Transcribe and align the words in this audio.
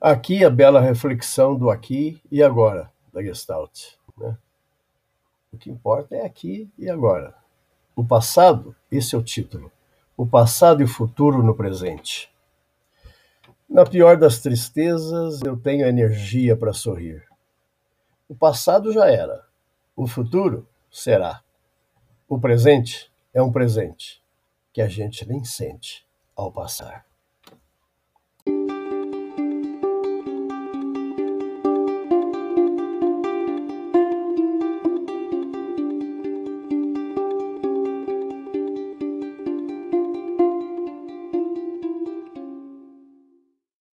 Aqui 0.00 0.44
a 0.44 0.50
bela 0.50 0.80
reflexão 0.80 1.56
do 1.56 1.70
aqui 1.70 2.22
e 2.30 2.40
agora 2.40 2.88
da 3.12 3.20
Gestalt. 3.20 3.94
Né? 4.16 4.38
O 5.52 5.58
que 5.58 5.68
importa 5.68 6.14
é 6.14 6.24
aqui 6.24 6.70
e 6.78 6.88
agora. 6.88 7.34
O 7.96 8.04
passado, 8.04 8.76
esse 8.92 9.16
é 9.16 9.18
o 9.18 9.22
título. 9.24 9.72
O 10.16 10.24
passado 10.24 10.82
e 10.82 10.84
o 10.84 10.88
futuro 10.88 11.42
no 11.42 11.52
presente. 11.52 12.32
Na 13.68 13.84
pior 13.84 14.16
das 14.16 14.38
tristezas, 14.38 15.42
eu 15.42 15.56
tenho 15.56 15.84
energia 15.84 16.56
para 16.56 16.72
sorrir. 16.72 17.26
O 18.28 18.36
passado 18.36 18.92
já 18.92 19.10
era, 19.10 19.44
o 19.96 20.06
futuro 20.06 20.64
será. 20.92 21.42
O 22.28 22.38
presente 22.38 23.10
é 23.34 23.42
um 23.42 23.50
presente 23.50 24.22
que 24.72 24.80
a 24.80 24.86
gente 24.86 25.26
nem 25.26 25.42
sente 25.44 26.06
ao 26.36 26.52
passar. 26.52 27.04